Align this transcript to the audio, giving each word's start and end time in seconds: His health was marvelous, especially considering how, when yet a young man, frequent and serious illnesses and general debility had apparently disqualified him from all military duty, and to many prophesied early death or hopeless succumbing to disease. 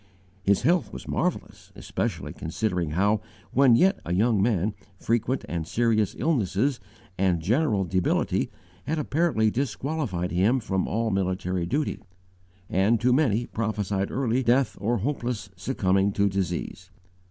His 0.41 0.63
health 0.63 0.91
was 0.91 1.07
marvelous, 1.07 1.71
especially 1.75 2.33
considering 2.33 2.89
how, 2.89 3.21
when 3.53 3.75
yet 3.75 3.99
a 4.03 4.15
young 4.15 4.41
man, 4.41 4.73
frequent 4.97 5.45
and 5.47 5.67
serious 5.67 6.15
illnesses 6.17 6.79
and 7.19 7.39
general 7.39 7.83
debility 7.83 8.49
had 8.87 8.97
apparently 8.97 9.51
disqualified 9.51 10.31
him 10.31 10.59
from 10.59 10.87
all 10.87 11.11
military 11.11 11.67
duty, 11.67 11.99
and 12.67 12.99
to 12.99 13.13
many 13.13 13.45
prophesied 13.45 14.09
early 14.09 14.41
death 14.41 14.75
or 14.81 14.97
hopeless 14.97 15.51
succumbing 15.55 16.13
to 16.13 16.27
disease. 16.27 16.89